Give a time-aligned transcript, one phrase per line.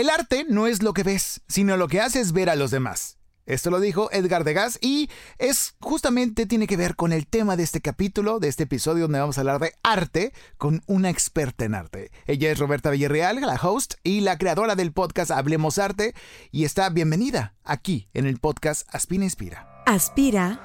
[0.00, 3.18] El arte no es lo que ves, sino lo que haces ver a los demás.
[3.44, 7.64] Esto lo dijo Edgar Degas y es justamente tiene que ver con el tema de
[7.64, 11.74] este capítulo, de este episodio donde vamos a hablar de arte con una experta en
[11.74, 12.10] arte.
[12.24, 16.14] Ella es Roberta Villarreal, la host y la creadora del podcast Hablemos Arte
[16.50, 19.82] y está bienvenida aquí en el podcast Aspira Inspira.
[19.84, 20.60] Aspira,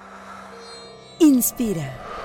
[1.19, 2.24] inspira.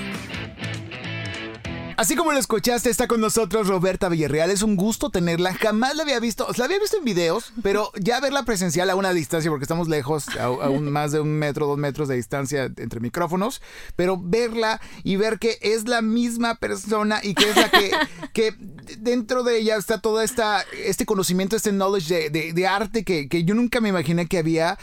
[2.01, 4.49] Así como lo escuchaste, está con nosotros Roberta Villarreal.
[4.49, 5.53] Es un gusto tenerla.
[5.53, 9.13] Jamás la había visto, la había visto en videos, pero ya verla presencial a una
[9.13, 13.01] distancia, porque estamos lejos, a, un, más de un metro, dos metros de distancia entre
[13.01, 13.61] micrófonos,
[13.95, 17.91] pero verla y ver que es la misma persona y que es la que,
[18.33, 18.55] que
[18.97, 23.53] dentro de ella está todo esta, este conocimiento, este knowledge de, arte que, que, yo
[23.53, 24.79] nunca me imaginé que había,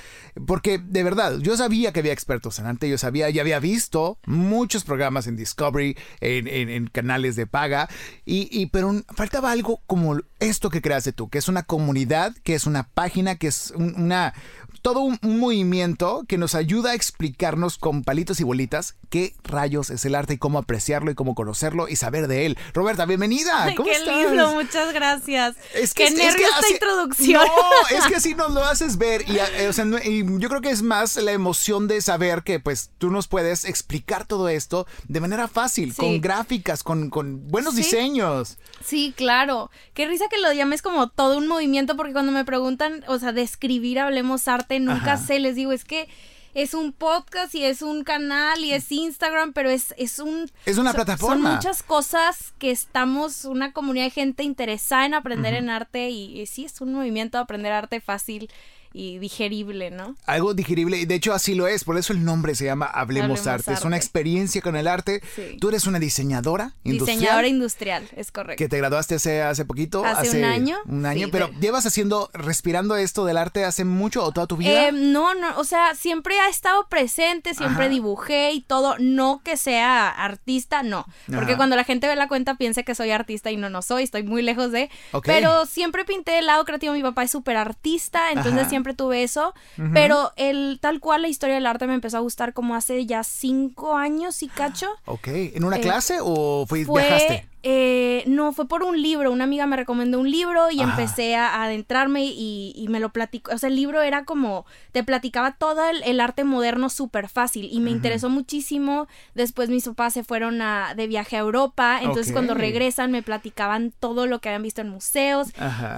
[0.47, 4.21] porque de verdad, yo sabía que había expertos en arte, yo sabía, ya había visto
[4.25, 7.89] muchos programas en Discovery, en, en, en canales de paga,
[8.25, 12.55] y, y, pero faltaba algo como esto que creaste tú, que es una comunidad, que
[12.55, 14.35] es una página, que es una,
[14.83, 20.05] todo un, movimiento que nos ayuda a explicarnos con palitos y bolitas qué rayos es
[20.05, 22.59] el arte y cómo apreciarlo y cómo conocerlo y saber de él.
[22.75, 23.73] Roberta, bienvenida.
[23.77, 25.57] ¿Cómo qué lindo, muchas gracias.
[25.75, 27.45] Es que, qué nervios esta introducción.
[27.47, 29.71] No, es que así nos lo haces ver y, eh,
[30.05, 33.65] y, yo creo que es más la emoción de saber que pues tú nos puedes
[33.65, 38.59] explicar todo esto de manera fácil, con gráficas, con, con buenos diseños.
[38.85, 39.71] Sí, claro.
[39.95, 43.33] Qué risa que lo llames como todo un movimiento porque cuando me preguntan, o sea,
[43.33, 46.09] de escribir Hablemos Arte, nunca sé, les digo, es que
[46.55, 50.51] es un podcast y es un canal y es Instagram, pero es, es un...
[50.67, 51.51] Es una plataforma.
[51.51, 56.41] Son muchas cosas que estamos, una comunidad de gente interesada en aprender en arte y,
[56.41, 58.51] y, sí, es un movimiento de aprender arte fácil
[58.93, 60.17] y digerible, ¿no?
[60.27, 63.47] Algo digerible, y de hecho así lo es, por eso el nombre se llama Hablemos,
[63.47, 63.73] arte.
[63.73, 65.23] es una experiencia con el arte.
[65.61, 67.19] Tú eres una diseñadora industrial.
[67.19, 68.59] Diseñadora industrial, es correcto.
[68.59, 70.05] Que te graduaste hace, hace poquito.
[70.05, 70.77] Hace, un año.
[70.87, 74.89] Un año, pero ¿llevas haciendo, respirando esto del arte hace mucho o toda tu vida?
[74.89, 79.57] Eh, no, no, o sea, siempre ha estado presente, siempre dibujé y todo, no que
[79.57, 83.57] sea artista, no, porque cuando la gente ve la cuenta piensa que soy artista y
[83.57, 84.91] no, no soy, estoy muy lejos de,
[85.25, 89.25] pero siempre pinté el lado creativo, mi papá es súper artista, entonces siempre siempre tuve
[89.25, 89.55] eso,
[89.93, 93.25] pero el tal cual la historia del arte me empezó a gustar como hace ya
[93.25, 94.87] cinco años y cacho.
[95.05, 97.49] Ok, ¿en una eh, clase o fue, viajaste?
[97.71, 99.31] Eh, no, fue por un libro.
[99.31, 103.53] Una amiga me recomendó un libro y empecé a, adentrarme y, me lo platicó.
[103.53, 107.81] O sea, el libro era como, te platicaba todo el, arte moderno súper fácil y
[107.81, 109.07] me interesó muchísimo.
[109.35, 113.93] Después mis papás se fueron a, de viaje a Europa, entonces cuando regresan me platicaban
[114.01, 115.49] todo lo que habían visto en museos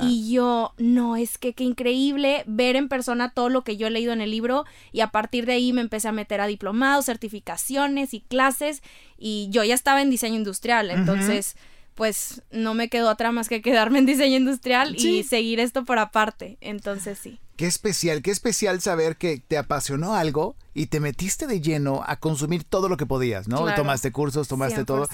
[0.03, 3.91] y yo, no, es que qué increíble ver en persona todo lo que yo he
[3.91, 7.05] leído en el libro y a partir de ahí me empecé a meter a diplomados,
[7.07, 8.83] certificaciones y clases
[9.21, 11.57] y yo ya estaba en diseño industrial, entonces
[12.01, 15.99] pues no me quedó otra más que quedarme en diseño industrial y seguir esto por
[15.99, 17.41] aparte, entonces sí.
[17.57, 22.17] Qué especial, qué especial saber que te apasionó algo y te metiste de lleno a
[22.17, 23.75] consumir todo lo que podías, ¿no?
[23.75, 25.11] Tomaste cursos, tomaste todo.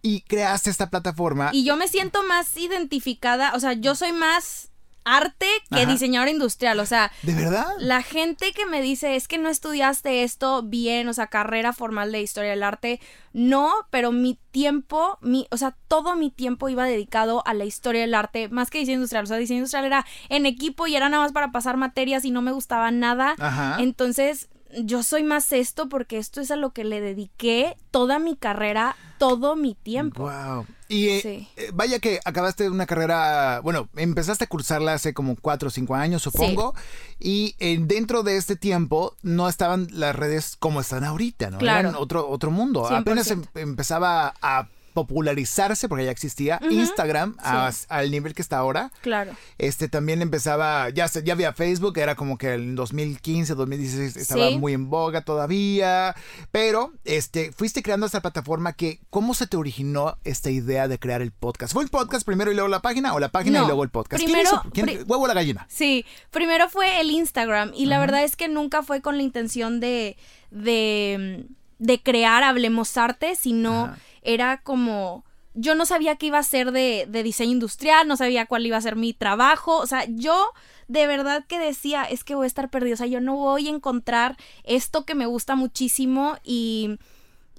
[0.00, 1.50] Y creaste esta plataforma.
[1.52, 4.71] Y yo me siento más identificada, o sea, yo soy más
[5.04, 6.80] arte que diseñador industrial.
[6.80, 7.66] O sea, ¿de verdad?
[7.78, 12.12] La gente que me dice es que no estudiaste esto bien, o sea, carrera formal
[12.12, 13.00] de historia del arte.
[13.32, 18.02] No, pero mi tiempo, mi, o sea, todo mi tiempo iba dedicado a la historia
[18.02, 19.24] del arte, más que diseño industrial.
[19.24, 22.30] O sea, diseño industrial era en equipo y era nada más para pasar materias y
[22.30, 23.34] no me gustaba nada.
[23.78, 24.48] Entonces,
[24.80, 28.96] yo soy más esto porque esto es a lo que le dediqué toda mi carrera,
[29.18, 30.22] todo mi tiempo.
[30.22, 30.66] Wow.
[30.88, 35.68] Y eh, eh, vaya que acabaste una carrera, bueno, empezaste a cursarla hace como cuatro
[35.68, 36.74] o cinco años, supongo.
[37.18, 41.58] Y eh, dentro de este tiempo no estaban las redes como están ahorita, ¿no?
[41.58, 41.88] Claro.
[41.88, 42.86] Eran otro, otro mundo.
[42.86, 48.90] Apenas em, empezaba a popularizarse, porque ya existía Instagram al nivel que está ahora.
[49.00, 49.32] Claro.
[49.58, 54.72] Este también empezaba, ya, ya había Facebook, era como que en 2015, 2016 estaba muy
[54.72, 56.14] en boga todavía,
[56.50, 61.22] pero este, fuiste creando esta plataforma que, ¿cómo se te originó esta idea de crear
[61.22, 61.72] el podcast?
[61.72, 64.22] ¿Fue el podcast primero y luego la página o la página y luego el podcast?
[64.22, 65.04] Primero, ¿Quién hizo?
[65.06, 65.66] ¿Huevo la gallina?
[65.68, 69.80] Sí, primero fue el Instagram y la verdad es que nunca fue con la intención
[69.80, 70.16] de,
[70.50, 71.46] de,
[71.78, 75.24] de crear Hablemos Arte, sino era como
[75.54, 78.78] yo no sabía qué iba a ser de, de diseño industrial, no sabía cuál iba
[78.78, 80.48] a ser mi trabajo, o sea, yo
[80.88, 83.68] de verdad que decía, es que voy a estar perdido, o sea, yo no voy
[83.68, 86.98] a encontrar esto que me gusta muchísimo y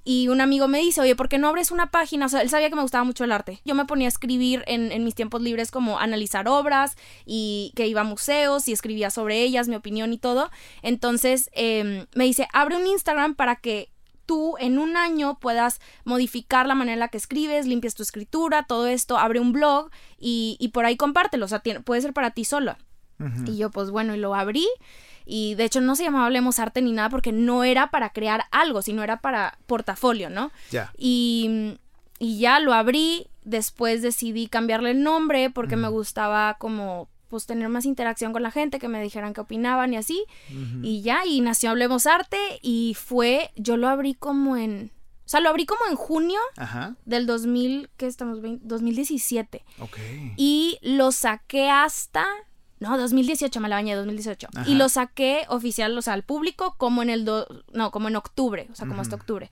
[0.06, 2.26] y un amigo me dice, oye, ¿por qué no abres una página?
[2.26, 3.60] O sea, él sabía que me gustaba mucho el arte.
[3.64, 8.02] Yo me ponía a escribir en, mis tiempos libres como analizar obras y que iba
[8.02, 10.50] a museos y escribía sobre ellas, mi opinión y todo.
[10.82, 13.93] Entonces em, me dice, abre un Instagram para que
[14.26, 18.64] tú en un año puedas modificar la manera en la que escribes, limpias tu escritura,
[18.64, 21.44] todo esto, abre un blog y, por ahí compártelo.
[21.44, 22.78] O sea, puede ser para ti sola.
[23.46, 24.66] Y yo, pues bueno, y lo abrí
[25.26, 28.44] y de hecho no se llamaba Hablemos Arte ni nada porque no era para crear
[28.50, 30.50] algo, sino era para portafolio, ¿no?
[30.70, 30.92] Ya.
[30.98, 31.78] Y,
[32.18, 37.68] y ya lo abrí, después decidí cambiarle el nombre porque me gustaba como pues tener
[37.68, 40.24] más interacción con la gente, que me dijeran qué opinaban y así.
[40.82, 44.92] Y ya, y nació Hablemos Arte y fue, yo lo abrí como en,
[45.24, 46.40] o sea, lo abrí como en junio
[47.04, 48.38] del 2000, ¿qué estamos?
[48.40, 49.64] 2017.
[49.80, 49.98] Ok.
[50.36, 52.26] Y lo saqué hasta
[52.80, 54.48] no, 2018 me la bañé, 2018.
[54.66, 57.24] Y lo saqué oficial, o sea, al público como en el,
[57.72, 59.50] no, como en octubre, o sea, como hasta octubre.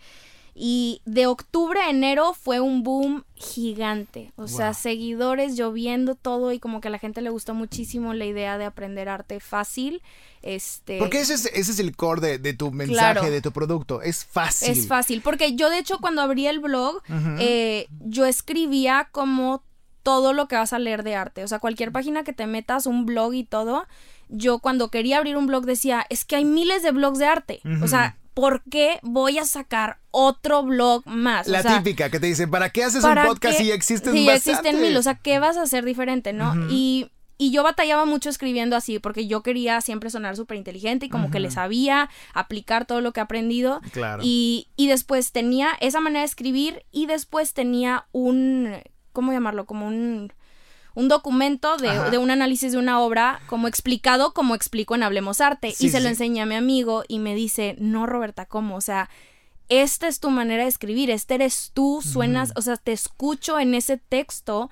[0.55, 4.33] Y de octubre a enero fue un boom gigante.
[4.37, 8.27] O sea, seguidores lloviendo todo y como que a la gente le gustó muchísimo la
[8.27, 10.03] idea de aprender arte fácil.
[10.43, 10.99] Este...
[10.99, 14.03] Porque ese es, ese es el core de, tu mensaje, de tu producto.
[14.03, 14.71] Es fácil.
[14.71, 15.23] Es fácil.
[15.23, 17.03] Porque yo, de hecho, cuando abrí el blog,
[17.39, 19.65] eh, yo escribía como
[20.03, 21.45] todo lo que vas a leer de arte.
[21.45, 23.87] O sea, cualquier página que te metas, un blog y todo.
[24.29, 27.61] Yo cuando quería abrir un blog decía, es que hay miles de blogs de arte.
[27.83, 31.49] O sea, ¿por qué voy a sacar otro blog más?
[31.49, 34.97] La típica que te dicen, ¿para qué haces un podcast si existen si existen mil?
[34.97, 36.55] O sea, ¿qué vas a hacer diferente, no?
[36.71, 41.09] Y y yo batallaba mucho escribiendo así porque yo quería siempre sonar súper inteligente y
[41.09, 43.81] como que le sabía aplicar todo lo que he aprendido.
[43.91, 44.23] Claro.
[44.25, 48.77] Y, y después tenía esa manera de escribir y después tenía un
[49.13, 49.67] ¿cómo llamarlo?
[49.67, 50.33] Como un,
[50.95, 55.75] un documento de, un análisis de una obra, como explicado, como explico en Hablemos Arte.
[55.79, 58.77] y se lo enseñé a mi amigo y me dice, no, Roberta, ¿cómo?
[58.77, 59.09] O sea,
[59.69, 63.75] esta es tu manera de escribir, este eres tú, suenas, o sea, te escucho en
[63.75, 64.71] ese texto,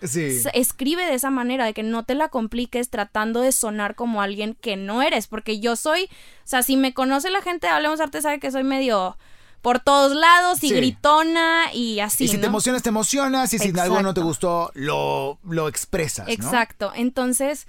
[0.52, 4.54] escribe de esa manera, de que no te la compliques tratando de sonar como alguien
[4.60, 6.08] que no eres, porque yo soy, o
[6.44, 9.16] sea, si me conoce la gente de Hablemos Arte sabe que soy medio
[9.62, 12.24] por todos lados y gritona y así.
[12.24, 16.28] Y si te emocionas, te emocionas y si algo no te gustó, lo, lo expresas.
[16.28, 16.92] Exacto.
[16.94, 17.66] Entonces,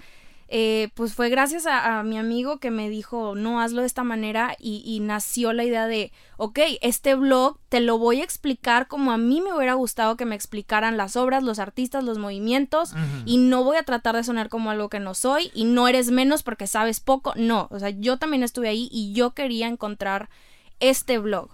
[0.54, 4.54] eh, pues fue gracias a, mi amigo que me dijo, no, hazlo de esta manera
[4.58, 9.16] y, nació la idea de, ok, este blog te lo voy a explicar como a
[9.16, 12.92] mí me hubiera gustado que me explicaran las obras, los artistas, los movimientos
[13.24, 16.10] y no voy a tratar de sonar como algo que no soy y no eres
[16.10, 20.28] menos porque sabes poco, no, o sea, yo también estuve ahí y yo quería encontrar
[20.80, 21.48] este blog.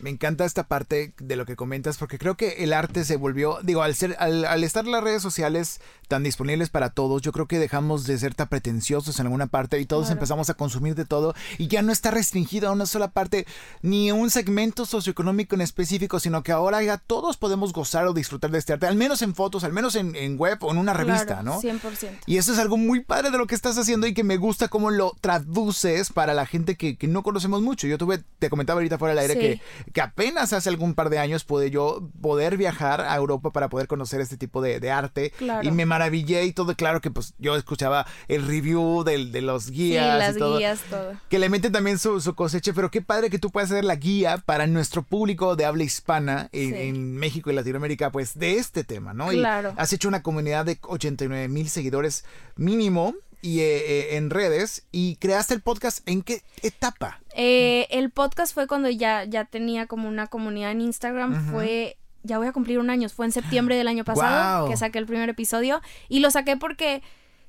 [0.00, 3.58] Me encanta esta parte de lo que comentas porque creo que el arte se volvió,
[3.62, 7.58] digo, al ser, al, estar las redes sociales tan disponibles para todos, yo creo que
[7.58, 11.34] dejamos de ser tan pretenciosos en alguna parte y todos empezamos a consumir de todo
[11.58, 13.46] y ya no está restringido a una sola parte
[13.82, 18.50] ni un segmento socioeconómico en específico, sino que ahora ya todos podemos gozar o disfrutar
[18.50, 21.42] de este arte, al menos en fotos, al menos en, web o en una revista,
[21.42, 21.60] ¿no?
[21.60, 21.80] 100%.
[22.26, 24.68] Y eso es algo muy padre de lo que estás haciendo y que me gusta
[24.68, 27.86] cómo lo traduces para la gente que, no conocemos mucho.
[27.86, 29.60] Yo tuve, te comentaba ahorita fuera del aire que
[29.92, 33.86] que apenas hace algún par de años pude yo poder viajar a Europa para poder
[33.88, 35.32] conocer este tipo de, arte.
[35.62, 36.74] Y me maravillé y todo.
[36.74, 40.18] Claro que pues yo escuchaba el review de, los guías.
[40.18, 41.12] las y todo, guías, todo.
[41.28, 42.72] Que le meten también su, cosecha.
[42.72, 46.48] Pero qué padre que tú puedas hacer la guía para nuestro público de habla hispana
[46.52, 49.28] en, México y Latinoamérica, pues de este tema, ¿no?
[49.28, 49.74] Claro.
[49.76, 52.24] Y has hecho una comunidad de 89 mil seguidores
[52.56, 57.20] mínimo y eh, eh, en redes y creaste el podcast en qué etapa?
[57.34, 62.38] Eh, el podcast fue cuando ya, ya tenía como una comunidad en Instagram, fue ya
[62.38, 65.28] voy a cumplir un año, fue en septiembre del año pasado que saqué el primer
[65.28, 67.02] episodio y lo saqué porque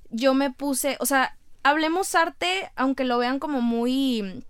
[0.09, 4.43] yo me puse, o sea, hablemos arte, aunque lo vean como muy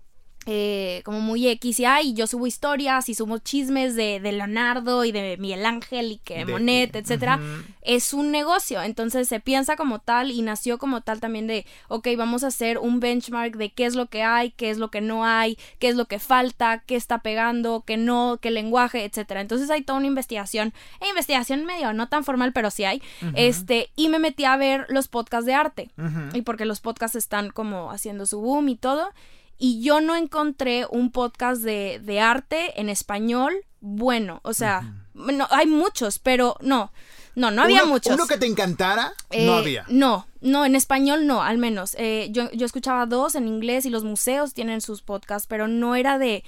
[0.46, 5.12] eh, como muy X y ay, yo subo historias y subo chismes de, Leonardo y
[5.12, 7.38] de Miguel Ángel y que Monet, etcétera,
[7.82, 12.08] es un negocio, entonces se piensa como tal y nació como tal también de, ok,
[12.16, 15.00] vamos a hacer un benchmark de qué es lo que hay, qué es lo que
[15.00, 19.40] no hay, qué es lo que falta, qué está pegando, qué no, qué lenguaje, etcétera.
[19.40, 23.00] Entonces hay toda una investigación, e investigación medio no tan formal, pero sí hay,
[23.34, 25.90] este, y me metí a ver los podcasts de arte,
[26.34, 29.12] y porque los podcasts están como haciendo su boom y todo,
[29.62, 34.40] y yo no encontré un podcast de, de arte en español bueno.
[34.42, 36.90] O sea, no, hay muchos, pero no.
[37.36, 38.12] No, no había muchos.
[38.12, 39.12] ¿Uno que te encantara?
[39.30, 39.84] no eh, había.
[39.88, 41.94] No, no, en español no, al menos.
[41.96, 45.94] Eh, yo, yo escuchaba dos en inglés y los museos tienen sus podcasts, pero no
[45.94, 46.42] era de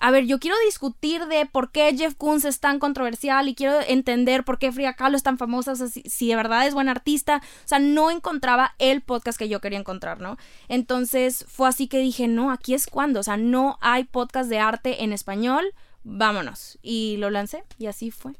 [0.00, 3.80] a ver, yo quiero discutir de por qué Jeff Koons es tan controversial y quiero
[3.86, 6.72] entender por qué Frida Kahlo es tan famosa, o sea, si, si de verdad es
[6.72, 7.42] buen artista.
[7.64, 10.38] O sea, no encontraba el podcast que yo quería encontrar, ¿no?
[10.68, 14.58] Entonces fue así que dije, no, aquí es cuando, o sea, no hay podcast de
[14.58, 16.78] arte en español, vámonos.
[16.82, 18.32] Y lo lancé y así fue.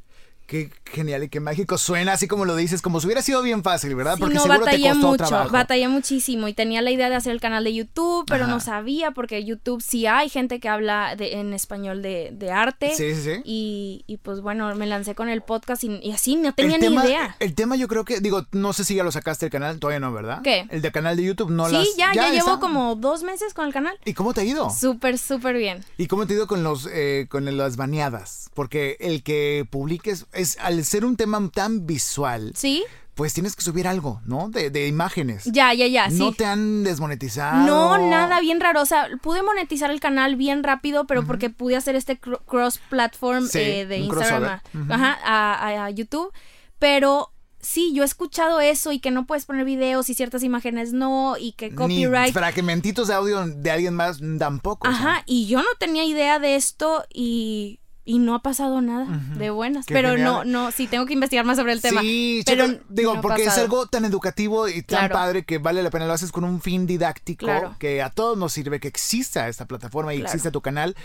[0.50, 3.62] Qué genial y qué mágico suena, así como lo dices, como si hubiera sido bien
[3.62, 4.16] fácil, ¿verdad?
[4.18, 5.50] Porque no, seguro te costó mucho, trabajo.
[5.52, 8.52] batallé muchísimo y tenía la idea de hacer el canal de YouTube, pero Ajá.
[8.54, 12.92] no sabía porque YouTube sí hay gente que habla de- en español de, de arte.
[12.96, 13.40] Sí, sí, sí.
[13.44, 16.82] Y, y, pues bueno, me lancé con el podcast y, y así no tenía el
[16.82, 17.36] ni tema, idea.
[17.38, 20.00] El tema yo creo que, digo, no sé si ya lo sacaste del canal, todavía
[20.00, 20.40] no, ¿verdad?
[20.42, 20.66] ¿Qué?
[20.70, 23.66] El de canal de YouTube no sí, las- ya, ya, llevo como dos meses con
[23.68, 23.96] el canal.
[24.04, 24.68] ¿Y cómo te ha ido?
[24.70, 25.84] Súper, súper bien.
[25.96, 28.50] ¿Y cómo te ha ido con los eh, con las baneadas?
[28.54, 32.84] Porque el que publiques es al ser un tema tan visual, ¿Sí?
[33.14, 34.48] pues tienes que subir algo, ¿no?
[34.48, 35.44] De, de imágenes.
[35.44, 36.16] Ya, ya, ya, sí.
[36.18, 37.66] No te han desmonetizado.
[37.66, 38.80] No, nada, bien raro.
[38.80, 43.46] O sea, pude monetizar el canal bien rápido, pero porque pude hacer este cr- cross-platform
[43.46, 44.62] Sí, eh, de Instagram a,
[44.94, 46.32] ajá, a- YouTube.
[46.78, 47.30] Pero
[47.60, 51.36] sí, yo he escuchado eso y que no puedes poner videos y ciertas imágenes no,
[51.38, 52.32] y que Ni copyright.
[52.32, 54.88] fragmentitos de audio de alguien más tampoco.
[54.88, 54.98] o sea.
[54.98, 57.79] Ajá, y yo no tenía idea de esto y.
[58.10, 59.86] Y no ha pasado nada de buenas.
[59.86, 60.24] Qué pero genial.
[60.24, 62.00] no, no, sí, tengo que investigar más sobre el tema.
[62.00, 65.12] Sí, pero checa, digo, no porque es algo tan educativo y tan Claro.
[65.14, 67.76] padre que vale la pena lo haces con un fin didáctico Claro.
[67.78, 70.28] que a todos nos sirve que exista esta plataforma y Claro.
[70.32, 70.96] exista tu canal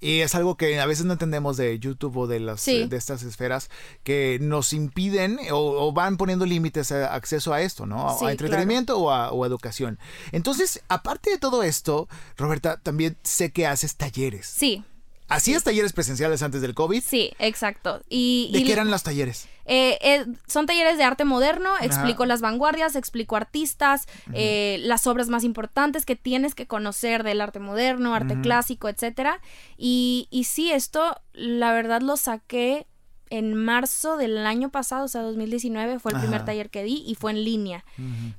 [0.00, 2.86] y es algo que a veces no entendemos de YouTube o de las Sí.
[2.88, 3.68] de estas esferas
[4.02, 5.56] que nos impiden o,
[5.88, 8.08] o van poniendo límites a acceso a esto, ¿no?
[8.08, 9.98] A- Sí, a entretenimiento o, a, o a educación.
[10.32, 12.08] Entonces, aparte de todo esto,
[12.38, 14.46] Roberta, también sé que haces talleres.
[14.46, 14.84] Sí,
[15.28, 17.02] ¿Hacías talleres presenciales antes del COVID?
[17.02, 18.00] sí, exacto.
[18.08, 19.48] Y, ¿De y qué eran los talleres?
[19.64, 25.28] Eh, eh, son talleres de arte moderno, explico las vanguardias, explico artistas, eh, las obras
[25.28, 29.40] más importantes que tienes que conocer del arte moderno, arte clásico, etcétera.
[29.76, 32.86] Y, y sí, esto la verdad lo saqué
[33.28, 37.16] en marzo del año pasado, o sea, 2019, fue el primer taller que di y
[37.16, 37.84] fue en línea.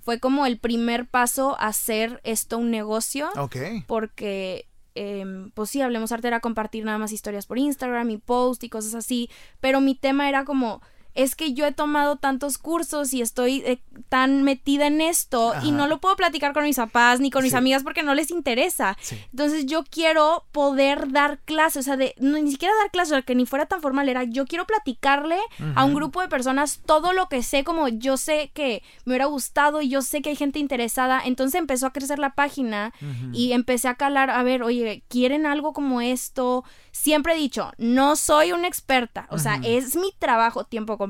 [0.01, 3.57] Fue como el primer paso a hacer esto un negocio Ok.
[3.85, 4.65] porque
[4.97, 8.69] em, pues sí, Hablemos Arte era compartir nada más historias por Instagram y post y
[8.69, 10.81] cosas así, pero mi tema era como,
[11.17, 15.71] es que yo he tomado tantos cursos y estoy eh, tan metida en esto y
[15.71, 17.57] no lo puedo platicar con mis papás ni con mis Sí.
[17.57, 18.95] amigas porque no les interesa.
[19.01, 19.17] Sí.
[19.31, 23.15] Entonces yo quiero poder dar clases, o sea, de, no, ni siquiera dar clases, o
[23.15, 25.37] sea, que ni fuera tan formal, era yo quiero platicarle
[25.75, 29.25] a un grupo de personas todo lo que sé, como yo sé que me hubiera
[29.25, 31.19] gustado y yo sé que hay gente interesada.
[31.25, 32.93] Entonces empezó a crecer la página
[33.33, 36.63] y empecé a calar, a ver, oye, ¿quieren algo como esto?
[36.91, 41.06] Siempre he dicho, no soy una experta, o sea, es mi trabajo tiempo completo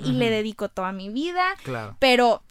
[0.00, 1.96] y le dedico toda mi vida, Claro.
[1.98, 2.42] pero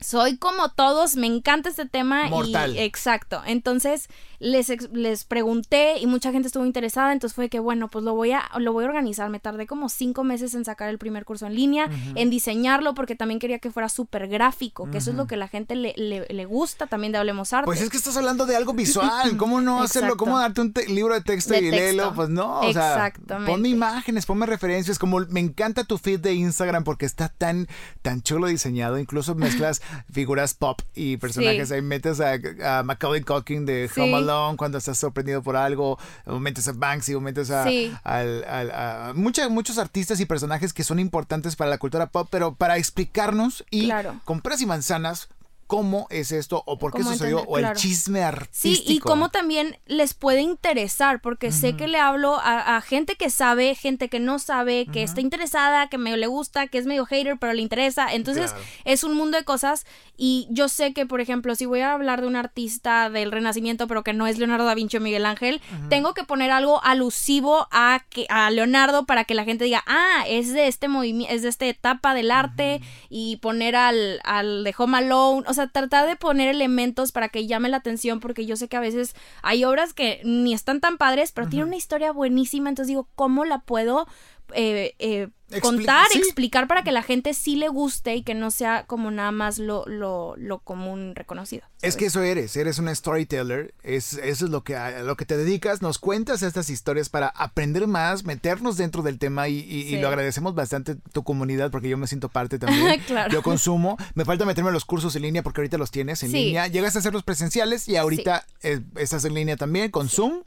[0.00, 2.74] soy como todos, me encanta este tema Mortal.
[2.74, 3.42] y exacto.
[3.46, 8.14] Entonces les les pregunté y mucha gente estuvo interesada, entonces fue que bueno, pues lo
[8.14, 9.30] voy a lo voy a organizar.
[9.30, 13.14] Me tardé como cinco meses en sacar el primer curso en línea, en diseñarlo porque
[13.16, 16.26] también quería que fuera súper gráfico, que eso es lo que la gente le, le,
[16.28, 17.64] le gusta también de Hablemos Arte.
[17.64, 19.36] Pues es que estás hablando de algo visual.
[19.38, 20.16] ¿Cómo no hacerlo?
[20.18, 21.76] ¿Cómo darte un libro de texto De y texto.
[21.76, 22.12] léelo?
[22.14, 22.60] Pues no.
[22.60, 23.50] O sea, Exactamente.
[23.50, 24.98] ponme imágenes, ponme referencias.
[24.98, 27.66] Como me encanta tu feed de Instagram porque está tan,
[28.02, 28.98] tan chulo diseñado.
[28.98, 29.80] Incluso mezclas
[30.12, 31.68] figuras pop y personajes.
[31.68, 31.74] Sí.
[31.74, 32.34] Ahí metes a,
[32.78, 34.00] a Macaulay Culkin de Sí.
[34.00, 35.98] Home Alone cuando estás sorprendido por algo.
[36.26, 37.92] Metes a Banksy o metes a, Sí.
[38.04, 42.28] al- al- a mucha- muchos artistas y personajes que son importantes para la cultura pop,
[42.30, 44.20] pero para explicarnos y Claro.
[44.24, 45.28] con peras y manzanas
[45.66, 48.84] cómo es esto o por qué sucedió entender, o el chisme artístico.
[48.86, 53.16] Sí, y cómo también les puede interesar, porque sé que le hablo a, a gente
[53.16, 56.86] que sabe, gente que no sabe, que está interesada, que me le gusta, que es
[56.86, 58.12] medio hater, pero le interesa.
[58.12, 58.64] Entonces, Claro.
[58.84, 59.86] es un mundo de cosas.
[60.16, 63.86] Y yo sé que, por ejemplo, si voy a hablar de un artista del Renacimiento,
[63.86, 67.68] pero que no es Leonardo da Vinci o Miguel Ángel, tengo que poner algo alusivo
[67.70, 71.42] a, que, a Leonardo para que la gente diga, ah, es de este movimiento, es
[71.42, 72.80] de esta etapa del arte,
[73.10, 75.44] y poner al, al de Home Alone.
[75.48, 78.76] O sea, tratar de poner elementos para que llame la atención, porque yo sé que
[78.76, 82.68] a veces hay obras que ni están tan padres, pero tienen una historia buenísima.
[82.68, 84.06] Entonces digo, ¿cómo la puedo
[84.54, 86.18] eh, eh, Expli- contar, sí.
[86.18, 89.58] explicar para que la gente sí le guste y que no sea como nada más
[89.60, 91.62] lo, lo, lo común reconocido?
[91.82, 95.24] Es que eso eres, eres una storyteller, es, eso es lo que, a lo que
[95.24, 99.82] te dedicas, nos cuentas estas historias para aprender más, meternos dentro del tema y, y-
[99.82, 99.98] y Sí.
[100.00, 103.00] lo agradecemos bastante tu comunidad porque yo me siento parte también.
[103.06, 103.30] Claro.
[103.32, 106.46] Yo consumo, me falta meterme los cursos en línea porque ahorita los tienes en Sí.
[106.46, 110.42] línea, llegas a hacerlos presenciales y ahorita eh, estás en línea también con Zoom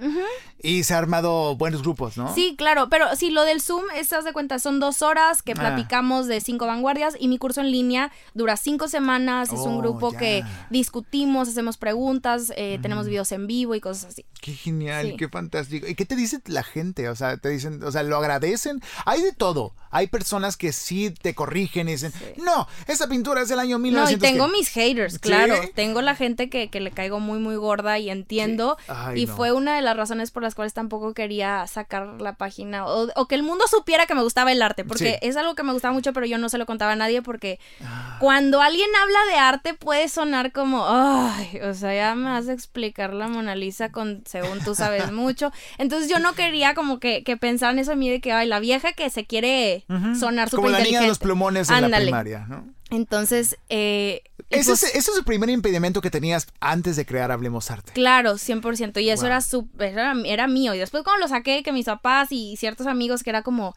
[0.62, 2.34] y se ha armado buenos grupos, ¿no?
[2.36, 5.56] Sí, claro, pero sí, lo del Zoom estás de cuenta, son dos horas que Ah.
[5.56, 9.52] platicamos de cinco vanguardias y mi curso en línea dura cinco semanas.
[9.54, 10.18] es un Oh, grupo ya.
[10.20, 14.26] que discutimos, hacemos preguntas, eh, tenemos videos en vivo y cosas así.
[14.42, 15.18] Qué genial, Sí.
[15.18, 15.88] qué fantástico.
[15.88, 17.10] ¿Y qué te dice la gente?
[17.10, 18.82] O sea, te dicen, o sea, lo agradecen.
[19.06, 19.74] Hay de todo.
[19.92, 23.88] Hay personas que sí te corrigen y dicen, no, esa pintura es del año No,
[23.88, 24.22] y 1900.
[24.30, 24.52] tengo que-".
[24.54, 25.20] mis haters, ¿Sí?
[25.20, 25.56] claro.
[25.76, 28.78] Tengo la gente que, que le caigo muy, muy gorda y entiendo.
[28.88, 29.36] Ay, y no.
[29.36, 33.28] fue una de las razones por las cuales tampoco quería sacar la página o, o
[33.28, 35.28] que el mundo supiera que me gustaba el arte, porque Sí.
[35.28, 37.60] es algo que me gustaba mucho, pero yo no se lo contaba a nadie porque
[37.84, 38.18] Ah.
[38.20, 42.54] cuando alguien habla de arte puede sonar como, ay, o sea, ya me vas a
[42.54, 45.52] explicar la Mona Lisa con, según tú sabes mucho.
[45.78, 48.48] Entonces yo no quería como que, que pensar en eso de mí de que, ay,
[48.48, 49.86] la vieja que se quiere
[50.20, 52.68] sonar súper Como la niña de los plumones en la primaria, ¿no?
[52.90, 57.32] Entonces, eh, Ese, pues- es, ese es el primer impedimento que tenías antes de crear
[57.32, 57.92] Hablemos Arte.
[57.94, 59.00] Claro, 100%.
[59.00, 59.28] Y eso Wow.
[59.28, 60.74] era, su- era, era mío.
[60.74, 63.76] Y después cuando lo saqué, que mis papás y ciertos amigos, que era como,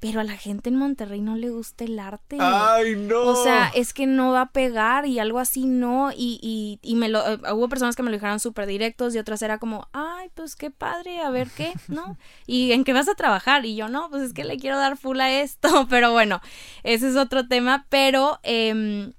[0.00, 2.36] pero a la gente en Monterrey no le gusta el arte.
[2.38, 3.20] ¡Ay, no!
[3.22, 6.12] O sea, es que no va a pegar y algo así no.
[6.12, 9.18] Y, y, y me lo, eh, hubo personas que me lo dijeron súper directos y
[9.18, 12.16] otras era como, ay, pues qué padre, a ver qué, ¿no?
[12.46, 13.64] ¿Y en qué vas a trabajar?
[13.64, 15.86] Y yo, no, pues es que le quiero dar full a esto.
[15.90, 16.40] Pero bueno,
[16.84, 17.86] ese es otro tema.
[17.88, 19.14] Pero, em,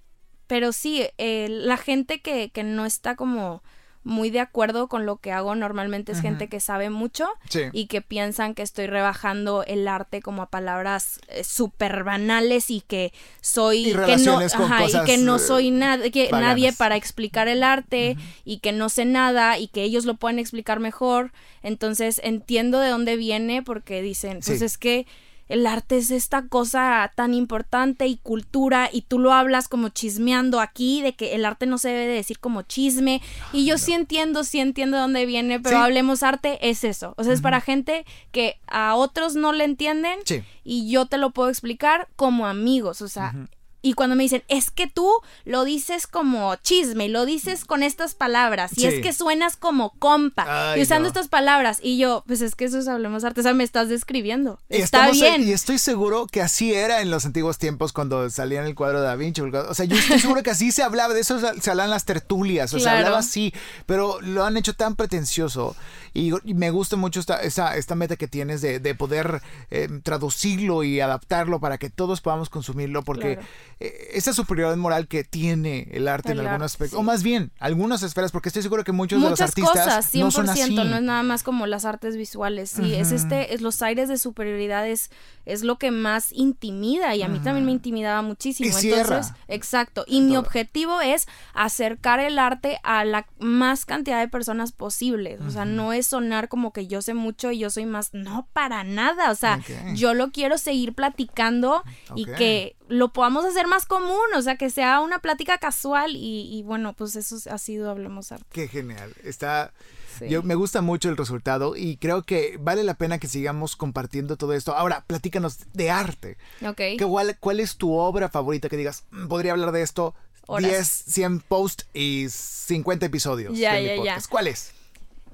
[0.47, 3.61] pero sí, eh, la gente que, que no está como
[4.03, 7.63] muy de acuerdo con lo que hago normalmente es gente que sabe mucho Sí.
[7.73, 12.81] y que piensan que estoy rebajando el arte como a palabras eh, súper banales y
[12.81, 16.09] que soy Y que no, relaciones con ajá, y cosas, que no eh, soy nada
[16.09, 16.47] que vaganas.
[16.49, 18.15] nadie para explicar el arte
[18.45, 22.89] y que no sé nada y que ellos lo pueden explicar mejor entonces entiendo de
[22.89, 24.65] dónde viene porque dicen pues Sí.
[24.65, 25.05] es que
[25.49, 30.59] el arte es esta cosa tan importante y cultura y tú lo hablas como chismeando
[30.61, 33.21] aquí de que el arte no se debe de decir como chisme.
[33.51, 35.83] Y yo sí entiendo, sí entiendo de dónde viene, pero Sí.
[35.83, 40.19] hablemos arte es eso, o sea, es para gente que a otros no le entienden
[40.25, 40.43] Sí.
[40.63, 43.33] y yo te lo puedo explicar como amigos, o sea,
[43.81, 45.09] y cuando me dicen, es que tú
[45.45, 48.87] lo dices como chisme, lo dices con estas palabras, y Sí.
[48.87, 51.07] es que suenas como compa, Ay, y usando no.
[51.07, 53.89] estas palabras, y yo, pues es que eso es Hablemos Arte, o sea, me estás
[53.89, 54.59] describiendo.
[54.69, 55.43] Y Está bien.
[55.47, 58.99] Y estoy seguro que así era en los antiguos tiempos cuando salía en el cuadro
[59.01, 59.41] de Da Vinci.
[59.41, 62.73] O sea, yo estoy seguro que así se hablaba, de eso se hablan las tertulias,
[62.73, 62.97] o sea, Claro.
[63.05, 63.53] hablaba así,
[63.85, 65.75] pero lo han hecho tan pretencioso.
[66.13, 69.87] Y, y me gusta mucho esta, esa, esta meta que tienes de, de poder eh,
[70.03, 73.47] traducirlo y adaptarlo para que todos podamos consumirlo, porque Claro.
[73.81, 76.99] Eh, esa superioridad moral que tiene el arte en El algún arte, aspecto, sí.
[76.99, 80.19] o más bien, algunas esferas, porque estoy seguro que muchos de los artistas cosas, 100%,
[80.19, 80.75] no son así.
[80.75, 84.17] no es nada más como las artes visuales, sí, es este, es los aires de
[84.17, 85.11] superioridad es,
[85.45, 88.69] es lo que más intimida y a mí también me intimidaba muchísimo.
[88.81, 88.91] Y.
[88.91, 94.73] Entonces, exacto, y mi objetivo es acercar el arte a la más cantidad de personas
[94.73, 98.13] posibles, o sea, no es sonar como que yo sé mucho y yo soy más,
[98.13, 99.61] no, para nada, o sea,
[99.95, 101.81] yo lo quiero seguir platicando
[102.13, 106.49] y que lo podamos hacer más común, o sea, que sea una plática casual y,
[106.51, 108.45] y bueno, pues eso ha sido Hablemos Arte.
[108.51, 109.13] Qué genial.
[109.23, 109.71] Está.
[110.17, 110.27] Sí.
[110.27, 114.35] Yo, me gusta mucho el resultado y creo que vale la pena que sigamos compartiendo
[114.35, 114.75] todo esto.
[114.75, 116.37] Ahora, platícanos de arte.
[116.65, 116.75] Ok.
[116.75, 120.15] ¿Qué, cuál, cuál es tu obra favorita que digas, "Mm, podría hablar de esto?
[120.47, 120.69] Horas.
[120.71, 124.23] 10, 100 posts y 50 episodios Ya, de mi ya, ya.
[124.29, 124.73] ¿Cuál es?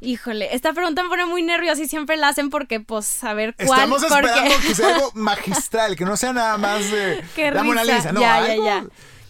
[0.05, 3.55] Híjole, esta pregunta me pone muy nerviosa y siempre la hacen porque, pues, a ver
[3.55, 3.79] cuál.
[3.79, 4.67] Estamos esperando porque...
[4.67, 7.83] que sea algo magistral, que no sea nada más de Qué la Mona.
[7.83, 8.21] Lisa, ¿no?
[8.21, 8.85] Ya, Algo- ya, ya.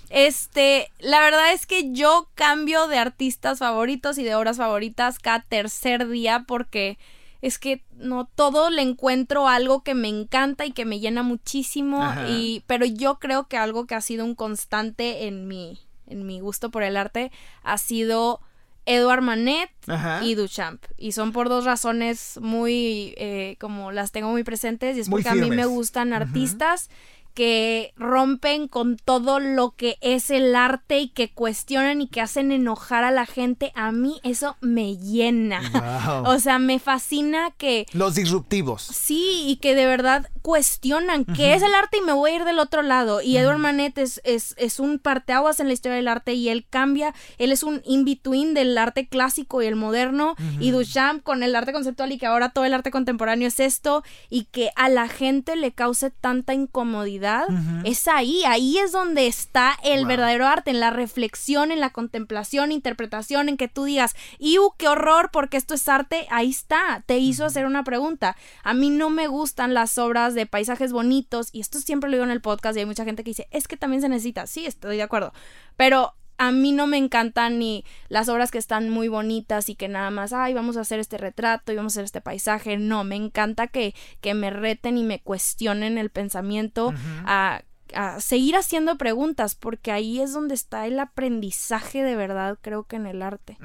[0.10, 5.42] Este, la verdad es que yo cambio de artistas favoritos y de obras favoritas cada
[5.42, 6.98] tercer día porque
[7.42, 12.04] es que no todo le encuentro algo que me encanta y que me llena muchísimo
[12.04, 12.28] Ajá.
[12.30, 16.40] y pero yo creo que algo que ha sido un constante en mi en mi
[16.40, 17.32] gusto por el arte
[17.64, 18.42] ha sido
[18.86, 20.24] Edouard Manet Ajá.
[20.24, 20.84] y Duchamp.
[20.98, 25.24] Y son por dos razones muy, eh, como las tengo muy presentes, y es Muy
[25.24, 26.90] porque a mí me gustan artistas
[27.36, 32.54] que rompen con todo lo que es el arte y que cuestionan y que hacen
[32.54, 33.74] enojar a la gente.
[33.76, 35.62] A mí eso me llena.
[36.06, 36.34] Wow.
[36.34, 38.84] O sea, me fascina que Los disruptivos.
[38.84, 42.44] Sí, y que de verdad cuestionan qué es el arte y me voy a ir
[42.46, 43.20] del otro lado.
[43.20, 46.68] Y Edward Manet es, es, es un parteaguas en la historia del arte y él
[46.70, 50.36] cambia, él es un in-between del arte clásico y el moderno.
[50.60, 54.04] Y Duchamp con el arte conceptual y que ahora todo el arte contemporáneo es esto
[54.30, 57.48] y que a la gente le cause tanta incomodidad.
[57.84, 60.10] Es ahí, ahí es donde está el Wow.
[60.10, 64.90] verdadero arte, en la reflexión, en la contemplación, interpretación, en que tú digas, ¡Iu, qué
[64.90, 65.32] horror!
[65.32, 68.36] Porque esto es arte, ahí está, te hizo hacer una pregunta.
[68.64, 72.26] A mí no me gustan las obras de paisajes bonitos, y esto siempre lo digo
[72.26, 74.66] en el podcast, y hay mucha gente que dice, es que también se necesita, sí,
[74.66, 75.34] estoy de acuerdo,
[75.76, 79.88] pero a mí no me encantan ni las obras que están muy bonitas y que
[79.88, 82.78] nada más, ay, vamos a hacer este retrato y vamos a hacer este paisaje.
[82.78, 86.94] No, me encanta que, que me reten y me cuestionen el pensamiento
[87.26, 87.62] a,
[87.94, 92.96] a, seguir haciendo preguntas, porque ahí es donde está el aprendizaje de verdad, creo que
[92.96, 93.58] en el arte.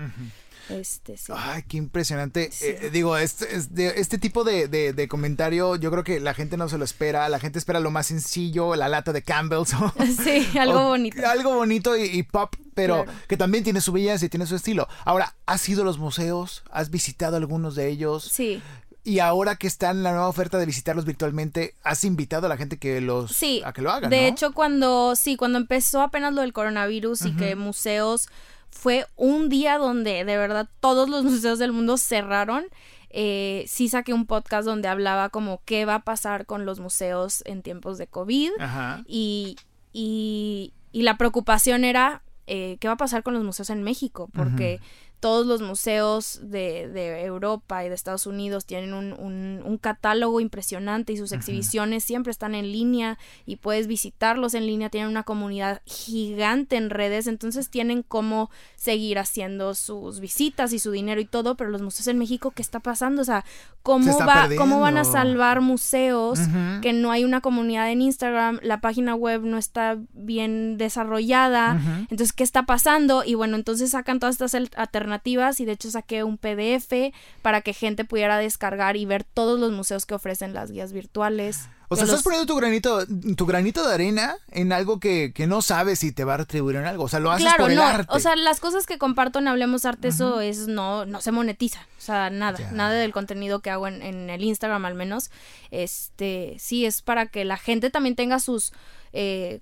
[0.68, 1.32] Este, sí.
[1.34, 2.50] Ay, qué impresionante.
[2.60, 3.46] Eh, digo, este,
[4.00, 7.28] este tipo de, de, comentario, yo creo que la gente no se lo espera.
[7.28, 9.70] La gente espera lo más sencillo, la lata de Campbell's.
[10.24, 11.26] sí, algo bonito.
[11.26, 14.88] Algo bonito y, pop, pero que también tiene su belleza y tiene su estilo.
[15.04, 16.62] Ahora, ¿has ido a los museos?
[16.70, 18.24] ¿Has visitado algunos de ellos?
[18.24, 18.62] Sí.
[19.02, 22.56] Y ahora que está en la nueva oferta de visitarlos virtualmente, ¿has invitado a la
[22.56, 24.10] gente que los sí, a que lo hagan?
[24.10, 28.28] De hecho, cuando sí, cuando empezó apenas lo del coronavirus y que museos
[28.70, 32.64] fue un día donde de verdad todos los museos del mundo cerraron.
[33.12, 37.42] Eh, sí saqué un podcast donde hablaba como qué va a pasar con los museos
[37.44, 38.52] en tiempos de COVID
[39.08, 39.56] Y,
[39.92, 44.30] y, y, la preocupación era eh, qué va a pasar con los museos en México,
[44.32, 44.80] porque
[45.20, 51.12] todos los museos de, de, Europa y de Estados Unidos tienen un, un, catálogo impresionante
[51.12, 55.82] y sus exhibiciones siempre están en línea y puedes visitarlos en línea, tienen una comunidad
[55.84, 61.54] gigante en redes, entonces tienen cómo seguir haciendo sus visitas y su dinero y todo,
[61.54, 63.20] pero los museos en México, ¿qué está pasando?
[63.20, 63.44] O sea,
[63.82, 66.40] ¿cómo, va, ¿cómo van a salvar museos
[66.80, 71.78] que no hay una comunidad en Instagram, la página web no está bien desarrollada?
[72.10, 73.22] Entonces, ¿qué está pasando?
[73.24, 75.09] Y bueno, entonces sacan todas estas alternativas
[75.58, 79.72] y de hecho saqué un PDF para que gente pudiera descargar y ver todos los
[79.72, 81.68] museos que ofrecen las guías virtuales.
[81.92, 83.04] O sea, estás poniendo tu granito,
[83.36, 86.86] tu granito de arena en algo que, no sabes si te va a retribuir en
[86.86, 87.04] algo.
[87.04, 87.82] O sea, lo haces por el no.
[87.82, 88.06] arte.
[88.14, 91.80] O sea, las cosas que comparto en Hablemos Arte, eso es no, no se monetiza.
[91.98, 95.32] O sea, nada, nada del contenido que hago en, en, el Instagram al menos.
[95.72, 98.72] Este, sí, es para que la gente también tenga sus
[99.12, 99.60] eh,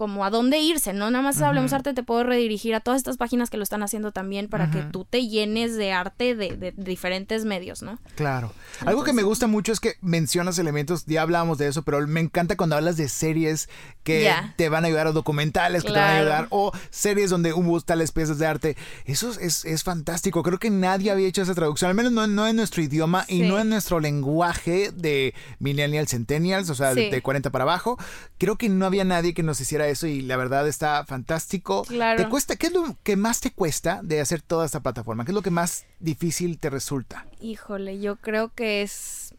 [0.00, 1.10] como a dónde irse, ¿no?
[1.10, 4.12] Nada más Hablemos Arte te puedo redirigir a todas estas páginas que lo están haciendo
[4.12, 7.98] también para que tú te llenes de arte de, diferentes medios, ¿no?
[8.14, 8.50] Claro.
[8.86, 12.20] Algo que me gusta mucho es que mencionas elementos, ya hablábamos de eso, pero me
[12.20, 13.68] encanta cuando hablas de series
[14.02, 17.52] que te van a ayudar o documentales que te van a ayudar o series donde
[17.52, 18.76] hubo tales piezas de arte.
[19.04, 20.42] Eso es, es, fantástico.
[20.42, 23.42] Creo que nadie había hecho esa traducción, al menos no, no en nuestro idioma y
[23.42, 27.98] no en nuestro lenguaje de millennials, centennials, o sea, de, de 40 para abajo.
[28.38, 31.82] Creo que no había nadie que nos hiciera eso y la verdad está fantástico.
[31.84, 32.22] Claro.
[32.22, 32.56] ¿Te cuesta?
[32.56, 35.24] ¿Qué es lo que más te cuesta de hacer toda esta plataforma?
[35.24, 37.26] ¿Qué es lo que más difícil te resulta?
[37.40, 39.34] Híjole, yo creo que es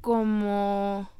[0.00, 1.10] como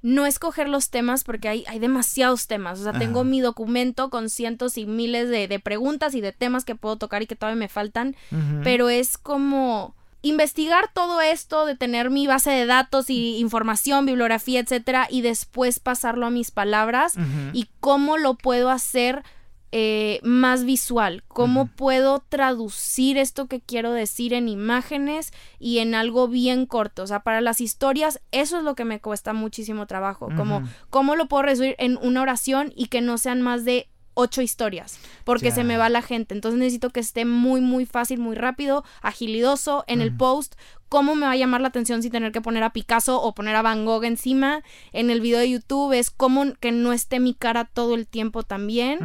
[0.00, 2.80] no escoger los temas porque hay, hay demasiados temas.
[2.80, 6.76] O sea, tengo mi documento con cientos y miles de, preguntas y de temas que
[6.76, 8.16] puedo tocar y que todavía me faltan.
[8.62, 9.94] Pero es como
[10.28, 15.80] investigar todo esto, de tener mi base de datos y información, bibliografía, etcétera, y después
[15.80, 17.14] pasarlo a mis palabras
[17.52, 19.22] y cómo lo puedo hacer
[19.70, 26.26] eh, más visual, cómo puedo traducir esto que quiero decir en imágenes y en algo
[26.26, 27.02] bien corto.
[27.02, 31.16] O sea, para las historias, eso es lo que me cuesta muchísimo trabajo, como cómo
[31.16, 35.52] lo puedo resumir en una oración y que no sean más de ocho historias, porque
[35.52, 36.34] se me va la gente.
[36.34, 40.56] Entonces necesito que esté muy, muy fácil, muy rápido, agilidoso en el post.
[40.88, 43.54] ¿Cómo me va a llamar la atención sin tener que poner a Picasso o poner
[43.54, 44.64] a Van Gogh encima?
[44.92, 48.42] En el video de YouTube es como que no esté mi cara todo el tiempo
[48.42, 48.98] también.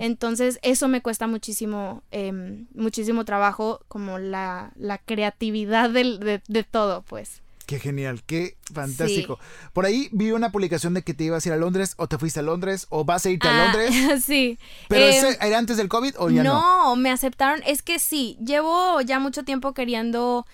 [0.00, 7.02] Entonces eso me cuesta muchísimo, em, muchísimo trabajo, como la, la creatividad de, de todo,
[7.02, 7.40] pues.
[7.66, 9.40] Qué genial, qué fantástico.
[9.72, 12.16] Por ahí vi una publicación de que te ibas a ir a Londres o te
[12.16, 14.22] fuiste a Londres o vas a irte a ah, Londres.
[14.24, 14.58] Sí.
[14.88, 16.54] ¿Pero em, era antes del COVID o ya no?
[16.54, 17.60] No, me aceptaron.
[17.66, 20.46] Es que sí, llevo ya mucho tiempo queriendo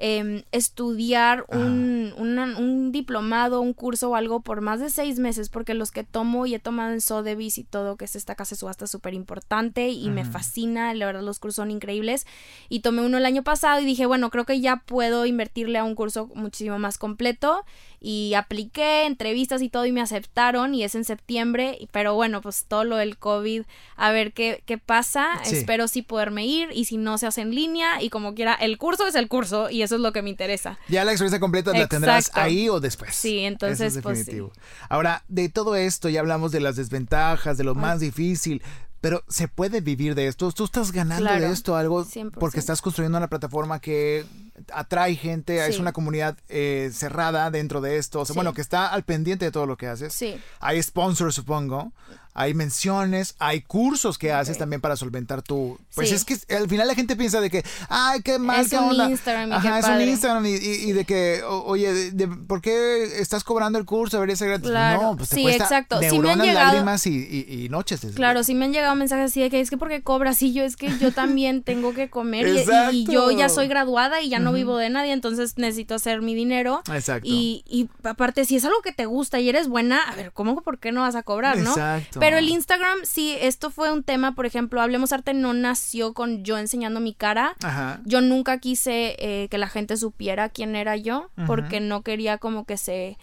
[0.00, 5.74] Em, estudiar un, un, diplomado, un curso o algo por más de seis meses, porque
[5.74, 8.60] los que tomo y he tomado en Sotheby's y todo, que es esta casa de
[8.60, 12.28] subasta súper importante y me fascina, la verdad los cursos son increíbles.
[12.68, 15.84] Y tomé uno el año pasado y dije, bueno, creo que ya puedo invertirle a
[15.84, 17.64] un curso muchísimo más completo
[18.00, 22.66] y apliqué entrevistas y todo y me aceptaron y es en septiembre, pero bueno, pues
[22.68, 23.62] todo lo del COVID,
[23.96, 27.54] a ver qué, qué pasa, espero sí poderme ir y si no se hace en
[27.54, 30.28] línea y como quiera, el curso es el curso y eso es lo que me
[30.30, 30.78] interesa.
[30.88, 33.14] Ya la experiencia completa la tendrás ahí o después.
[33.14, 34.42] Sí, entonces pues sí.
[34.90, 38.62] Ahora, de todo esto ya hablamos de las desventajas, de lo más difícil,
[39.00, 40.50] pero se puede vivir de esto.
[40.52, 42.06] Tú estás ganando de esto algo
[42.38, 44.26] porque estás construyendo una plataforma que
[44.72, 48.36] atrae gente, es una comunidad eh, cerrada dentro de esto, o sea, Sí.
[48.36, 50.12] bueno, que está al pendiente de todo lo que haces.
[50.12, 50.38] Sí.
[50.60, 51.92] Hay sponsors, supongo.
[52.40, 55.76] Hay menciones, hay cursos que haces también para solventar tu...
[55.96, 56.14] Pues Sí.
[56.14, 58.90] es que al final la gente piensa de que, ay, qué mal, Es qué un
[58.90, 59.10] onda.
[59.10, 60.08] Instagram y Ajá, qué es un.
[60.08, 64.18] Instagram y, y- y de que, oye, de- de- ¿por qué estás cobrando el curso?
[64.18, 64.68] Debería ser gratis.
[64.70, 65.02] Claro.
[65.02, 65.96] No, pues te Sí, cuesta exacto.
[65.96, 68.00] Sí me han neuronas, llegado- lágrimas y, y- noches.
[68.14, 70.62] Claro, sí me han llegado mensajes así de que es que porque cobras y yo
[70.62, 72.46] es que yo también tengo que comer
[72.92, 76.36] y- yo ya soy graduada y ya no vivo de nadie, entonces necesito hacer mi
[76.36, 76.82] dinero.
[76.94, 77.28] Exacto.
[77.28, 80.60] Y, y aparte, si es algo que te gusta y eres buena, a ver, ¿cómo
[80.62, 81.70] por qué no vas a cobrar, no?
[81.70, 82.20] Exacto.
[82.28, 86.44] Pero el Instagram, sí, esto fue un tema, por ejemplo, Hablemos Arte no nació con
[86.44, 87.56] yo enseñando mi cara.
[87.62, 88.02] Ajá.
[88.04, 92.66] Yo nunca quise eh, que la gente supiera quién era yo, porque no quería como
[92.66, 93.16] que se...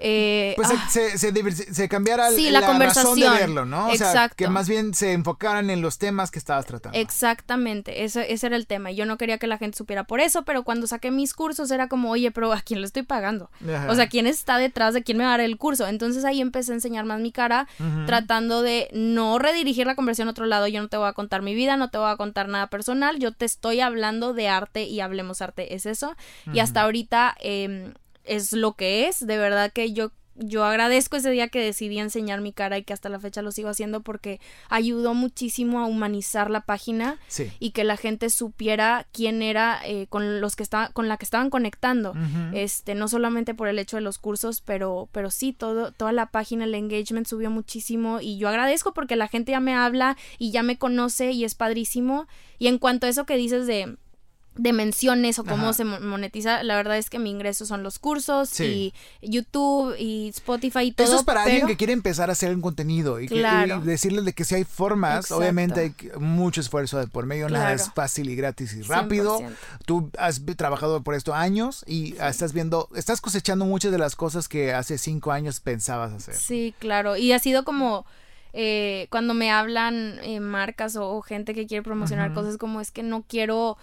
[0.00, 3.34] eh, Pues ah, se, se, se divers- se cambiara Sí, la razón de conversación.
[3.34, 3.88] verlo, ¿no?
[3.88, 6.98] O sea, que más bien se enfocaran en los temas que estabas tratando.
[6.98, 8.90] Exactamente, eso, ese era el tema.
[8.90, 11.70] y Yo no quería que la gente supiera por eso, pero cuando saqué mis cursos
[11.70, 13.50] era como, oye, pero ¿a quién le estoy pagando?
[13.62, 13.90] Ajá.
[13.90, 15.86] O sea, ¿quién está detrás de quién me va a dar el curso?
[15.86, 17.68] Entonces ahí empecé a enseñar más mi cara,
[18.06, 20.66] tratando de no redirigir la conversión a otro lado.
[20.66, 23.18] Yo no te voy a contar mi vida, no te voy a contar nada personal.
[23.18, 26.14] Yo te estoy hablando de arte y hablemos arte, es eso.
[26.52, 27.92] Y hasta ahorita eh,
[28.36, 29.26] es lo que es.
[29.26, 30.12] De verdad que yo
[30.42, 33.52] yo agradezco ese día que decidí enseñar mi cara y que hasta la fecha lo
[33.52, 34.40] sigo haciendo porque
[34.70, 37.52] ayudó muchísimo a humanizar la página Sí.
[37.58, 41.26] y que la gente supiera quién era eh, con los que estaba, con la que
[41.26, 42.14] estaban conectando.
[42.54, 46.30] Este, no solamente por el hecho de los cursos, pero, pero sí, todo, toda la
[46.30, 50.52] página, el engagement subió muchísimo y yo agradezco porque la gente ya me habla y
[50.52, 52.28] ya me conoce y es padrísimo.
[52.58, 53.94] Y en cuanto a eso que dices de
[54.62, 55.72] de menciones o cómo Ajá.
[55.72, 58.92] se mo- monetiza, la verdad es que mi ingreso son los cursos Sí.
[59.20, 61.06] y YouTube y Spotify y todo.
[61.06, 64.24] Eso es para alguien que quiere empezar a hacer un contenido y, que- y decirles
[64.26, 65.36] de que si hay formas, Exacto.
[65.38, 69.38] obviamente hay mucho esfuerzo de por medio, nada es fácil y gratis y rápido.
[69.38, 69.56] 100%.
[69.86, 74.46] Tú has trabajado por esto años y estás viendo, estás cosechando muchas de las cosas
[74.46, 76.34] que hace cinco años pensabas hacer.
[76.34, 77.16] Sí, claro.
[77.16, 78.04] Y ha sido como
[78.52, 82.90] eh, cuando me hablan eh, marcas o, o gente que quiere promocionar cosas como es
[82.90, 83.78] que no quiero.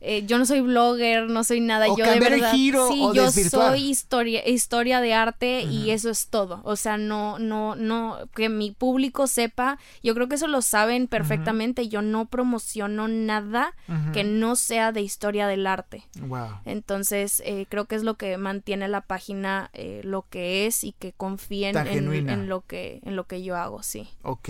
[0.00, 1.86] Eh, yo no soy blogger, no soy nada.
[1.90, 2.54] O yo de cambiar el verdad.
[2.54, 3.70] giro sí, o yo desvirtuar.
[3.70, 6.60] soy historia, historia de arte y eso es todo.
[6.64, 9.78] O sea, no, no, no, que mi público sepa.
[10.02, 11.88] Yo creo que eso lo saben perfectamente.
[11.88, 13.74] Yo no promociono nada
[14.12, 16.04] que no sea de historia del arte.
[16.20, 16.48] Wow.
[16.64, 20.92] Entonces, eh, creo que es lo que mantiene la página eh, lo que es y
[20.92, 24.08] que confíen en lo que en lo que yo hago, sí.
[24.22, 24.48] Ok.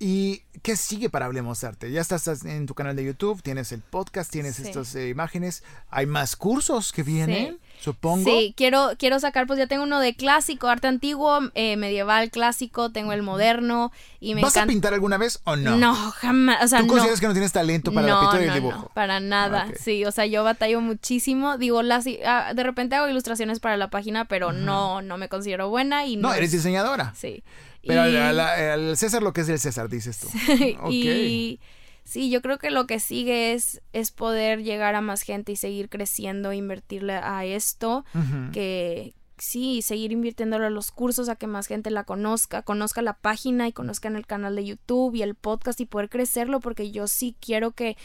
[0.00, 1.90] ¿Y qué sigue para Hablemos Arte?
[1.90, 4.62] Ya estás en tu canal de YouTube, tienes el podcast, tienes Sí.
[4.62, 5.64] estas eh, imágenes.
[5.90, 8.24] Hay más cursos que vienen, supongo.
[8.24, 12.92] Sí, quiero, quiero sacar, pues ya tengo uno de clásico, arte antiguo, eh, medieval, clásico,
[12.92, 15.76] tengo el moderno y me ¿Vas a pintar alguna vez o no?
[15.76, 16.92] No, jamás, o sea, ¿Tú no.
[16.92, 18.90] consideras que no tienes talento para la no, pintura y no, el no, dibujo?
[18.94, 23.58] para nada, sí, o sea, yo batallo muchísimo, digo, las, ah, de repente hago ilustraciones
[23.58, 27.14] para la página, pero no, no me considero buena y no, No, eres es- diseñadora.
[27.16, 27.42] Sí.
[27.88, 30.28] Pero Y- al, César lo que es del César, dices tú.
[30.90, 31.58] Y
[32.04, 35.56] sí, yo creo que lo que sigue es, es poder llegar a más gente y
[35.56, 38.04] seguir creciendo, invertirle a esto,
[38.52, 43.14] que sí, seguir invirtiéndole a los cursos, a que más gente la conozca, conozca la
[43.14, 47.06] página y conozcan el canal de YouTube y el podcast y poder crecerlo, porque yo
[47.06, 47.96] sí quiero que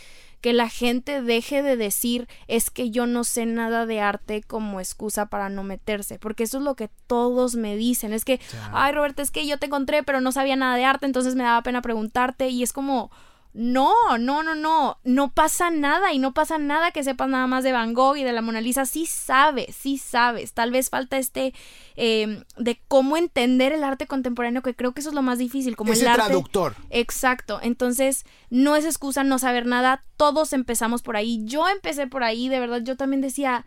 [0.44, 4.82] que la gente deje de decir es que yo no sé nada de arte como
[4.82, 8.42] excusa para no meterse, porque eso es lo que todos me dicen, es que,
[8.74, 11.46] ay Roberta, es que yo te encontré pero no sabía nada de arte, entonces me
[11.46, 13.10] daba pena preguntarte y es como,
[13.54, 17.64] no, no, no, no, no pasa nada y no pasa nada que sepas nada más
[17.64, 21.18] de Van Gogh y de la Mona Lisa, sí sabes, sí sabes, tal vez falta
[21.18, 21.54] este
[21.96, 25.76] eh, de cómo entender el arte contemporáneo, que creo que eso es lo más difícil,
[25.76, 26.26] como Ese el arte...
[26.26, 26.76] traductor.
[26.90, 32.24] Exacto, entonces no es excusa no saber nada, todos empezamos por ahí, yo empecé por
[32.24, 33.66] ahí, de verdad, yo también decía,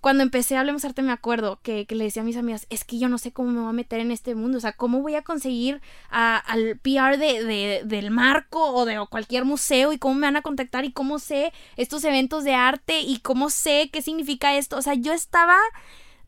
[0.00, 2.84] cuando empecé a Hablemos Arte me acuerdo que, que le decía a mis amigas, es
[2.84, 5.02] que yo no sé cómo me voy a meter en este mundo, o sea, cómo
[5.02, 9.98] voy a conseguir a- al PR de, de- del marco o de cualquier museo y
[9.98, 13.90] cómo me van a contactar y cómo sé estos eventos de arte y cómo sé
[13.92, 15.56] qué significa esto, o sea, yo estaba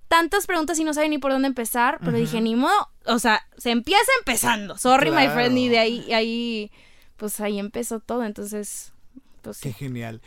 [0.09, 3.47] tantas preguntas y no sabía ni por dónde empezar, pero dije, ni modo, o sea,
[3.57, 6.71] se empieza empezando, sorry my friend, y de ahí, ahí,
[7.17, 8.92] pues ahí empezó todo, entonces,
[9.43, 9.75] pues Qué sí.
[9.75, 10.21] genial.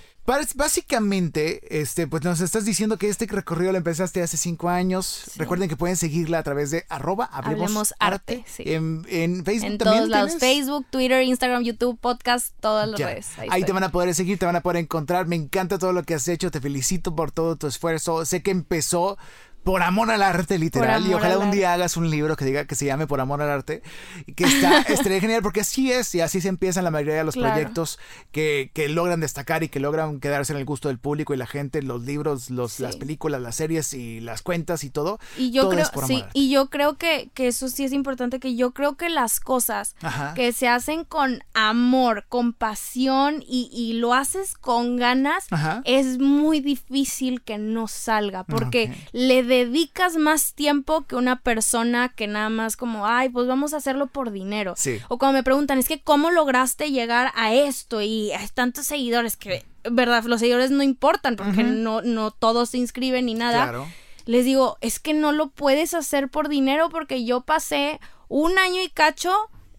[0.56, 5.32] Básicamente, este, pues nos estás diciendo que este recorrido lo empezaste hace cinco años.
[5.38, 8.64] Recuerden que pueden seguirla a través de arroba hablemos, Arte, sí.
[8.66, 10.58] En, en Facebook En también todos lados, tienes?
[10.58, 13.08] Facebook, Twitter, Instagram, YouTube, podcast, todas las Ya.
[13.08, 13.28] redes.
[13.38, 15.28] Ahí, Ahí, te van a poder seguir, te van a poder encontrar.
[15.28, 16.50] Me encanta todo lo que has hecho.
[16.52, 18.26] Te felicito por todo tu esfuerzo.
[18.26, 19.18] Sé que empezó
[19.66, 21.06] por amor al arte, literal.
[21.08, 23.42] Y ojalá al un día hagas un libro que diga que se llame Por amor
[23.42, 23.82] al arte.
[24.28, 27.24] Y que está, estaría genial, porque así es, y así se empiezan la mayoría de
[27.24, 27.54] los Claro.
[27.56, 28.00] proyectos
[28.32, 31.48] que, que logran destacar y que logran quedarse en el gusto del público y la
[31.48, 32.84] gente, los libros, los, Sí.
[32.84, 35.20] las películas, las series y las cuentas y todo.
[35.36, 36.40] Y yo todo creo, es por amor sí, al arte.
[36.40, 39.96] y yo creo que, que eso sí es importante, que yo creo que las cosas
[40.02, 40.36] Ajá.
[40.36, 45.82] que se hacen con amor, con pasión y, y lo haces con ganas, Ajá.
[45.86, 52.28] es muy difícil que no salga, porque le dedicas más tiempo que una persona que
[52.28, 54.74] nada más como, ay, pues vamos a hacerlo por dinero.
[54.78, 55.00] Sí.
[55.08, 58.02] O cuando me preguntan, es que ¿cómo lograste llegar a esto?
[58.02, 62.78] Y hay tantos seguidores que, verdad, los seguidores no importan porque no, no todos se
[62.78, 63.88] inscriben ni nada Claro.
[64.26, 68.82] les digo, es que no lo puedes hacer por dinero porque yo pasé un año
[68.82, 69.32] y cacho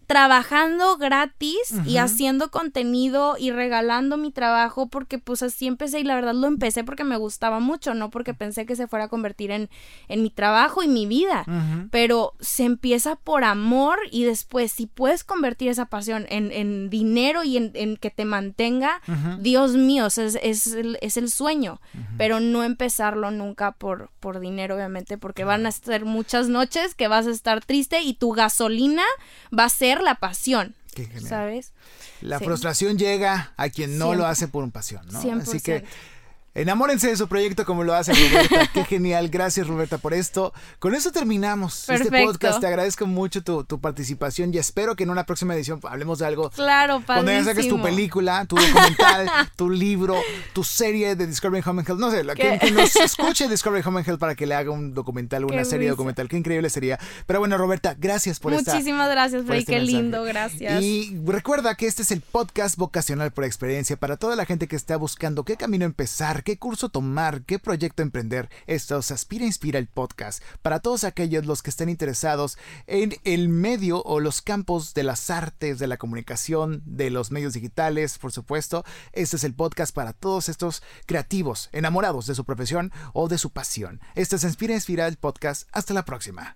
[0.07, 6.15] trabajando gratis y haciendo contenido y regalando mi trabajo porque pues así empecé y la
[6.15, 9.51] verdad lo empecé porque me gustaba mucho, no porque pensé que se fuera a convertir
[9.51, 9.69] en,
[10.07, 11.43] en mi trabajo y mi vida.
[11.91, 17.43] Pero se empieza por amor y después si puedes convertir esa pasión en, en dinero
[17.43, 19.01] y en, en que te mantenga.
[19.41, 21.81] Dios mío, es, es el, es el sueño,
[22.17, 27.09] pero no empezarlo nunca por, por dinero, obviamente, porque van a ser muchas noches que
[27.09, 29.03] vas a estar triste y tu gasolina
[29.57, 31.07] va a ser la pasión, Qué.
[31.21, 31.71] ¿sabes?
[32.21, 32.45] La Sí.
[32.45, 35.19] frustración llega a quien no lo hace por pasión, ¿no?
[35.19, 35.63] Así 100%.
[35.63, 35.85] que
[36.61, 38.67] enamórense de su proyecto como lo hace Roberta.
[38.73, 39.29] Qué genial.
[39.29, 40.53] Gracias, Roberta, por esto.
[40.79, 42.31] Con eso terminamos este Perfecto.
[42.31, 42.59] podcast.
[42.59, 46.25] Te agradezco mucho tu, tu participación y espero que en una próxima edición hablemos de
[46.25, 46.49] algo.
[46.49, 47.83] Claro, Cuando ya saques tu padrísimo.
[47.83, 50.15] película, tu documental, tu libro,
[50.53, 53.99] tu serie de Discovery Home and Health, no sé, que, que nos escuche Discovery Home
[53.99, 56.27] and Health para que le haga un documental, una Qué serie documental.
[56.27, 56.99] Qué increíble sería.
[57.25, 59.97] Pero bueno, Roberta, gracias por esta Muchísimas gracias, Frey, este qué mensaje.
[60.01, 60.81] lindo, gracias.
[60.81, 64.75] Y recuerda que este es el podcast vocacional por experiencia para toda la gente que
[64.75, 68.49] está buscando qué camino empezar, qué curso tomar, qué proyecto emprender.
[68.67, 73.49] Esto es Aspira Inspira el podcast para todos aquellos los que estén interesados en el
[73.49, 78.31] medio o los campos de las artes, de la comunicación, de los medios digitales, por
[78.31, 78.85] supuesto.
[79.11, 83.49] Este es el podcast para todos estos creativos, enamorados de su profesión o de su
[83.49, 83.99] pasión.
[84.15, 85.67] Este es Inspira Inspira el podcast.
[85.73, 86.55] Hasta la próxima.